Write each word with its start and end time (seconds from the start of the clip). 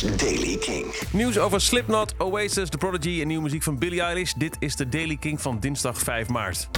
Daily 0.00 0.56
King. 0.56 0.86
Nieuws 1.12 1.38
over 1.38 1.60
Slipknot, 1.60 2.14
Oasis, 2.18 2.68
The 2.68 2.78
Prodigy 2.78 3.20
en 3.20 3.26
nieuwe 3.26 3.42
muziek 3.42 3.62
van 3.62 3.78
Billie 3.78 4.00
Eilish. 4.00 4.32
Dit 4.32 4.56
is 4.58 4.76
de 4.76 4.88
Daily 4.88 5.16
King 5.16 5.40
van 5.40 5.58
dinsdag 5.58 5.98
5 5.98 6.28
maart. 6.28 6.68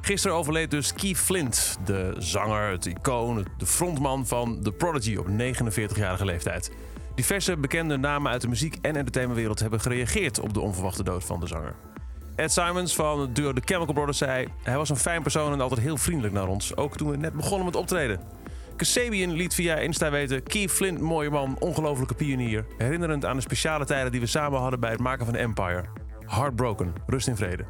Gisteren 0.00 0.36
overleed 0.36 0.70
dus 0.70 0.92
Keith 0.92 1.18
Flint, 1.18 1.78
de 1.84 2.14
zanger, 2.18 2.70
het 2.70 2.86
icoon, 2.86 3.46
de 3.58 3.66
frontman 3.66 4.26
van 4.26 4.60
The 4.62 4.72
Prodigy 4.72 5.16
op 5.16 5.26
49-jarige 5.28 6.24
leeftijd. 6.24 6.70
Diverse 7.14 7.56
bekende 7.56 7.96
namen 7.96 8.32
uit 8.32 8.40
de 8.40 8.48
muziek- 8.48 8.78
en 8.80 8.96
entertainmentwereld 8.96 9.60
hebben 9.60 9.80
gereageerd 9.80 10.40
op 10.40 10.54
de 10.54 10.60
onverwachte 10.60 11.02
dood 11.02 11.24
van 11.24 11.40
de 11.40 11.46
zanger. 11.46 11.74
Ed 12.34 12.52
Simons 12.52 12.94
van 12.94 13.20
het 13.20 13.36
duo 13.36 13.52
The 13.52 13.62
Chemical 13.64 13.94
Brothers 13.94 14.18
zei: 14.18 14.48
Hij 14.62 14.76
was 14.76 14.88
een 14.88 14.96
fijn 14.96 15.22
persoon 15.22 15.52
en 15.52 15.60
altijd 15.60 15.80
heel 15.80 15.96
vriendelijk 15.96 16.34
naar 16.34 16.48
ons, 16.48 16.76
ook 16.76 16.96
toen 16.96 17.10
we 17.10 17.16
net 17.16 17.32
begonnen 17.32 17.64
met 17.64 17.76
optreden. 17.76 18.20
Kasabian 18.76 19.32
liet 19.32 19.54
via 19.54 19.76
Insta 19.76 20.10
weten: 20.10 20.42
Keith 20.42 20.70
Flint, 20.70 21.00
mooie 21.00 21.30
man, 21.30 21.56
ongelofelijke 21.58 22.14
pionier. 22.14 22.66
Herinnerend 22.78 23.24
aan 23.24 23.36
de 23.36 23.42
speciale 23.42 23.84
tijden 23.84 24.12
die 24.12 24.20
we 24.20 24.26
samen 24.26 24.60
hadden 24.60 24.80
bij 24.80 24.90
het 24.90 25.00
maken 25.00 25.26
van 25.26 25.34
Empire. 25.34 25.84
Heartbroken, 26.26 26.92
rust 27.06 27.28
in 27.28 27.36
vrede. 27.36 27.64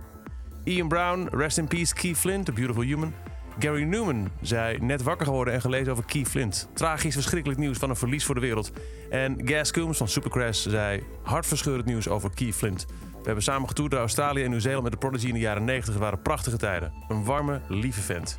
Ian 0.64 0.88
Brown, 0.88 1.28
rest 1.30 1.58
in 1.58 1.66
peace, 1.66 1.94
Keith 1.94 2.16
Flint, 2.16 2.48
a 2.48 2.52
beautiful 2.52 2.82
human. 2.82 3.14
Gary 3.58 3.82
Newman 3.82 4.30
zei 4.40 4.78
net 4.80 5.02
wakker 5.02 5.26
geworden 5.26 5.54
en 5.54 5.60
gelezen 5.60 5.92
over 5.92 6.04
Keith 6.04 6.28
Flint. 6.28 6.68
Tragisch, 6.74 7.14
verschrikkelijk 7.14 7.60
nieuws 7.60 7.78
van 7.78 7.90
een 7.90 7.96
verlies 7.96 8.24
voor 8.24 8.34
de 8.34 8.40
wereld. 8.40 8.72
En 9.10 9.40
Gas 9.44 9.70
Coombs 9.70 9.98
van 9.98 10.08
Supercrash 10.08 10.66
zei 10.66 11.02
hartverscheurend 11.22 11.86
nieuws 11.86 12.08
over 12.08 12.30
Keith 12.34 12.54
Flint. 12.54 12.86
We 12.88 13.30
hebben 13.30 13.42
samen 13.42 13.68
getoerd 13.68 13.90
door 13.90 14.00
Australië 14.00 14.42
en 14.42 14.50
Nieuw-Zeeland 14.50 14.82
met 14.82 14.92
de 14.92 14.98
Prodigy 14.98 15.26
in 15.26 15.34
de 15.34 15.40
jaren 15.40 15.64
90. 15.64 15.94
Het 15.94 16.02
waren 16.02 16.22
prachtige 16.22 16.56
tijden. 16.56 16.92
Een 17.08 17.24
warme, 17.24 17.60
lieve 17.68 18.00
vent. 18.00 18.38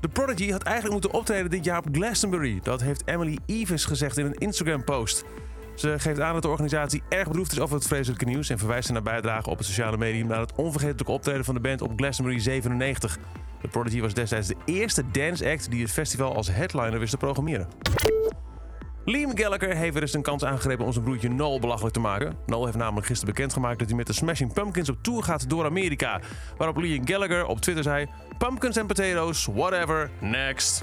The 0.00 0.08
Prodigy 0.08 0.50
had 0.50 0.62
eigenlijk 0.62 0.92
moeten 0.92 1.20
optreden 1.20 1.50
dit 1.50 1.64
jaar 1.64 1.78
op 1.78 1.86
Glastonbury. 1.92 2.60
Dat 2.62 2.80
heeft 2.80 3.02
Emily 3.04 3.38
Eves 3.46 3.84
gezegd 3.84 4.18
in 4.18 4.26
een 4.26 4.34
Instagram-post. 4.34 5.24
Ze 5.74 5.98
geeft 5.98 6.20
aan 6.20 6.32
dat 6.32 6.42
de 6.42 6.48
organisatie 6.48 7.02
erg 7.08 7.28
bedroefd 7.28 7.52
is 7.52 7.60
over 7.60 7.74
het 7.74 7.86
vreselijke 7.86 8.24
nieuws 8.24 8.50
en 8.50 8.58
verwijst 8.58 8.90
naar 8.90 9.02
bijdrage 9.02 9.50
op 9.50 9.58
het 9.58 9.66
sociale 9.66 9.96
medium 9.96 10.26
naar 10.26 10.40
het 10.40 10.52
onvergetelijke 10.54 11.12
optreden 11.12 11.44
van 11.44 11.54
de 11.54 11.60
band 11.60 11.82
op 11.82 11.92
Glastonbury 11.96 12.38
97. 12.38 13.18
The 13.60 13.68
Prodigy 13.68 14.00
was 14.00 14.14
destijds 14.14 14.48
de 14.48 14.56
eerste 14.64 15.10
dance 15.10 15.50
act 15.50 15.70
die 15.70 15.82
het 15.82 15.92
festival 15.92 16.34
als 16.34 16.48
headliner 16.48 16.98
wist 16.98 17.10
te 17.10 17.16
programmeren. 17.16 17.68
Liam 19.08 19.38
Gallagher 19.38 19.76
heeft 19.76 19.92
weer 19.92 20.02
eens 20.02 20.14
een 20.14 20.22
kans 20.22 20.44
aangegrepen 20.44 20.84
om 20.84 20.92
zijn 20.92 21.04
broertje 21.04 21.28
Noel 21.28 21.60
belachelijk 21.60 21.94
te 21.94 22.00
maken. 22.00 22.36
Noel 22.46 22.64
heeft 22.64 22.76
namelijk 22.76 23.06
gisteren 23.06 23.34
bekendgemaakt 23.34 23.78
dat 23.78 23.88
hij 23.88 23.96
met 23.96 24.06
de 24.06 24.12
Smashing 24.12 24.52
Pumpkins 24.52 24.88
op 24.88 24.96
tour 25.02 25.22
gaat 25.22 25.50
door 25.50 25.64
Amerika. 25.64 26.20
Waarop 26.56 26.76
Liam 26.76 27.08
Gallagher 27.08 27.46
op 27.46 27.60
Twitter 27.60 27.84
zei: 27.84 28.06
Pumpkins 28.38 28.76
en 28.76 28.86
potatoes, 28.86 29.46
whatever, 29.54 30.10
next. 30.20 30.80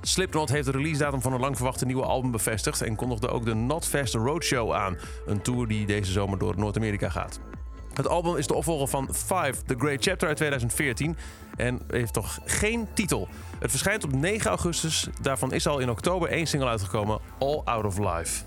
Slipknot 0.00 0.48
heeft 0.48 0.66
de 0.66 0.72
releasedatum 0.72 1.20
van 1.20 1.32
een 1.32 1.40
lang 1.40 1.56
verwachte 1.56 1.86
nieuwe 1.86 2.02
album 2.04 2.30
bevestigd 2.30 2.82
en 2.82 2.96
kondigde 2.96 3.28
ook 3.28 3.44
de 3.44 3.54
Notfest 3.54 4.14
Roadshow 4.14 4.72
aan, 4.72 4.96
een 5.26 5.42
tour 5.42 5.66
die 5.66 5.86
deze 5.86 6.12
zomer 6.12 6.38
door 6.38 6.54
Noord-Amerika 6.56 7.08
gaat. 7.08 7.40
Het 7.94 8.08
album 8.08 8.36
is 8.36 8.46
de 8.46 8.54
opvolger 8.54 8.88
van 8.88 9.14
Five, 9.14 9.54
The 9.66 9.74
Great 9.78 10.04
Chapter 10.04 10.28
uit 10.28 10.36
2014 10.36 11.16
en 11.56 11.80
heeft 11.90 12.12
toch 12.12 12.38
geen 12.44 12.86
titel. 12.94 13.28
Het 13.58 13.70
verschijnt 13.70 14.04
op 14.04 14.12
9 14.12 14.50
augustus, 14.50 15.08
daarvan 15.22 15.52
is 15.52 15.66
al 15.66 15.78
in 15.78 15.90
oktober 15.90 16.28
één 16.28 16.46
single 16.46 16.68
uitgekomen, 16.68 17.20
All 17.38 17.60
Out 17.64 17.84
of 17.84 17.98
Life. 17.98 18.44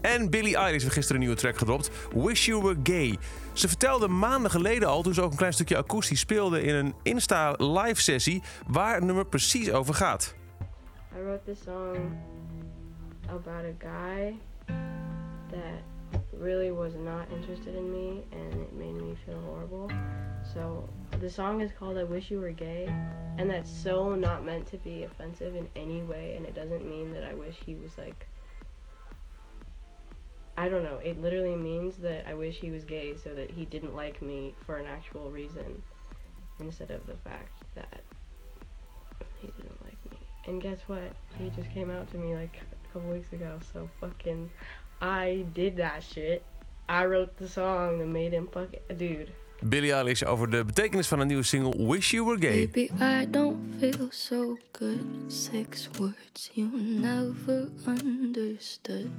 En 0.00 0.30
Billie 0.30 0.56
Eilish 0.56 0.82
heeft 0.82 0.94
gisteren 0.94 1.20
een 1.20 1.26
nieuwe 1.26 1.40
track 1.40 1.58
gedropt, 1.58 1.90
Wish 2.14 2.46
You 2.46 2.62
Were 2.62 2.78
Gay. 2.82 3.18
Ze 3.52 3.68
vertelde 3.68 4.08
maanden 4.08 4.50
geleden 4.50 4.88
al, 4.88 5.02
toen 5.02 5.14
ze 5.14 5.22
ook 5.22 5.30
een 5.30 5.36
klein 5.36 5.52
stukje 5.52 5.76
akoestisch 5.76 6.20
speelde 6.20 6.62
in 6.62 6.74
een 6.74 6.94
Insta 7.02 7.54
live 7.56 8.02
sessie, 8.02 8.42
waar 8.66 8.94
het 8.94 9.04
nummer 9.04 9.26
precies 9.26 9.72
over 9.72 9.94
gaat. 9.94 10.34
I 11.16 11.22
wrote 11.22 11.40
this 11.44 11.58
song 11.64 11.96
about 13.28 13.64
a 13.64 13.74
guy 13.78 14.34
that 15.50 15.97
really 16.38 16.70
was 16.70 16.94
not 16.94 17.30
interested 17.32 17.74
in 17.74 17.90
me 17.92 18.22
and 18.32 18.54
it 18.54 18.72
made 18.72 18.94
me 18.94 19.16
feel 19.26 19.40
horrible. 19.40 19.90
So 20.54 20.88
the 21.20 21.30
song 21.30 21.60
is 21.60 21.70
called 21.78 21.98
I 21.98 22.04
Wish 22.04 22.30
You 22.30 22.40
Were 22.40 22.52
Gay 22.52 22.86
and 23.38 23.50
that's 23.50 23.70
so 23.70 24.14
not 24.14 24.44
meant 24.44 24.66
to 24.70 24.78
be 24.78 25.04
offensive 25.04 25.54
in 25.54 25.68
any 25.76 26.02
way 26.02 26.34
and 26.36 26.46
it 26.46 26.54
doesn't 26.54 26.88
mean 26.88 27.12
that 27.12 27.24
I 27.24 27.34
wish 27.34 27.56
he 27.64 27.74
was 27.74 27.96
like 27.98 28.26
I 30.58 30.68
don't 30.68 30.82
know. 30.82 30.98
It 31.04 31.22
literally 31.22 31.54
means 31.54 31.98
that 31.98 32.26
I 32.26 32.34
wish 32.34 32.56
he 32.56 32.72
was 32.72 32.84
gay 32.84 33.16
so 33.16 33.32
that 33.32 33.48
he 33.48 33.64
didn't 33.64 33.94
like 33.94 34.20
me 34.20 34.56
for 34.66 34.76
an 34.76 34.86
actual 34.86 35.30
reason 35.30 35.80
instead 36.58 36.90
of 36.90 37.06
the 37.06 37.14
fact 37.14 37.52
that 37.76 38.00
he 39.38 39.46
didn't 39.56 39.80
like 39.84 39.98
me. 40.10 40.18
And 40.46 40.60
guess 40.60 40.78
what? 40.88 41.14
He 41.38 41.50
just 41.50 41.70
came 41.70 41.90
out 41.92 42.10
to 42.10 42.18
me 42.18 42.34
like 42.34 42.60
a 42.60 42.92
couple 42.92 43.08
weeks 43.08 43.32
ago. 43.32 43.60
So 43.72 43.88
fucking, 44.00 44.50
I 45.00 45.44
did 45.52 45.76
that 45.76 46.02
shit. 46.02 46.42
I 46.88 47.04
wrote 47.04 47.36
the 47.36 47.48
song 47.48 48.00
and 48.00 48.12
made 48.12 48.32
him 48.32 48.48
fucking 48.52 48.96
dude. 48.96 49.30
Billie 49.62 49.92
Eilish 49.92 50.24
over 50.24 50.50
de 50.50 50.64
betekenis 50.64 51.08
van 51.08 51.20
een 51.20 51.26
nieuwe 51.26 51.42
single 51.42 51.86
Wish 51.86 52.10
You 52.10 52.24
Were 52.24 52.40
Gay. 52.40 52.68
Baby, 52.68 52.90
I 53.00 53.26
don't 53.30 53.74
feel 53.78 54.08
so 54.10 54.56
good. 54.72 55.04
Six 55.26 55.88
words 55.98 56.50
you 56.52 56.68
never 57.00 57.68
understood. 57.86 59.10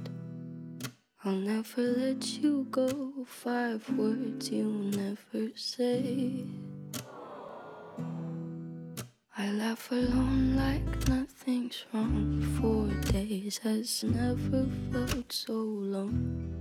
I'll 1.22 1.36
never 1.36 1.82
let 1.96 2.38
you 2.40 2.66
go. 2.70 3.12
Five 3.24 3.82
words 3.96 4.48
you 4.48 4.72
never 4.90 5.50
say. 5.54 6.44
I 9.40 9.52
laugh 9.52 9.90
alone 9.90 10.54
like 10.54 11.08
nothing's 11.08 11.86
wrong. 11.94 12.42
Four 12.60 12.88
days 13.10 13.56
has 13.64 14.04
never 14.04 14.66
felt 14.92 15.32
so 15.32 15.54
long. 15.54 16.60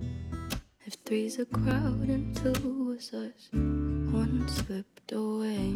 If 0.85 0.94
three's 1.03 1.40
a 1.40 1.45
crowd 1.45 2.07
and 2.07 2.34
two 2.38 2.85
was 2.88 3.13
us, 3.13 3.50
one 3.51 4.47
slipped 4.47 5.12
away. 5.12 5.75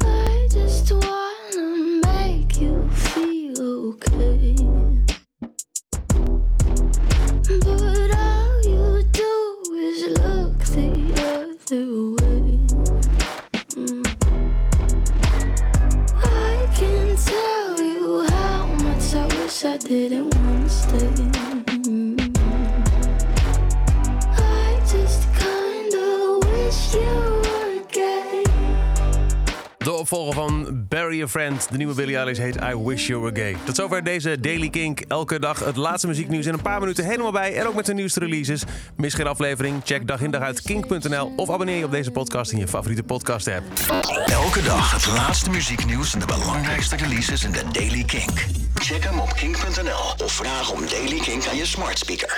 I 0.00 0.48
just 0.50 0.90
wanna 0.90 1.21
didn't 19.92 20.31
De 29.82 29.92
opvolger 29.92 30.34
van 30.34 30.84
Bury 30.88 31.22
a 31.22 31.28
Friend, 31.28 31.66
de 31.70 31.76
nieuwe 31.76 31.94
Billie 31.94 32.16
Eilish, 32.16 32.38
heet 32.38 32.56
I 32.56 32.76
Wish 32.76 33.06
You 33.06 33.20
Were 33.20 33.40
Gay. 33.40 33.56
Tot 33.64 33.76
zover 33.76 34.04
deze 34.04 34.40
Daily 34.40 34.70
Kink. 34.70 35.00
Elke 35.00 35.38
dag 35.38 35.64
het 35.64 35.76
laatste 35.76 36.06
muzieknieuws 36.06 36.46
in 36.46 36.52
een 36.52 36.62
paar 36.62 36.80
minuten 36.80 37.04
helemaal 37.04 37.32
bij. 37.32 37.54
En 37.54 37.66
ook 37.66 37.74
met 37.74 37.86
de 37.86 37.94
nieuwste 37.94 38.20
releases. 38.20 38.62
Mis 38.96 39.14
geen 39.14 39.26
aflevering? 39.26 39.80
Check 39.84 40.06
dag 40.06 40.20
in 40.20 40.30
dag 40.30 40.42
uit 40.42 40.62
kink.nl. 40.62 41.32
Of 41.36 41.50
abonneer 41.50 41.76
je 41.76 41.84
op 41.84 41.90
deze 41.90 42.10
podcast 42.10 42.52
in 42.52 42.58
je 42.58 42.68
favoriete 42.68 43.02
podcast 43.02 43.48
app. 43.48 43.64
Elke 44.26 44.62
dag 44.62 44.92
het 44.92 45.06
laatste 45.06 45.50
muzieknieuws 45.50 46.14
en 46.14 46.20
de 46.20 46.26
belangrijkste 46.26 46.96
releases 46.96 47.44
in 47.44 47.52
de 47.52 47.62
Daily 47.72 48.04
King. 48.04 48.30
Check 48.74 49.04
hem 49.04 49.18
op 49.18 49.32
kink.nl 49.34 50.24
of 50.24 50.32
vraag 50.32 50.72
om 50.72 50.80
Daily 50.88 51.18
King 51.18 51.48
aan 51.48 51.56
je 51.56 51.66
smart 51.66 51.98
speaker. 51.98 52.28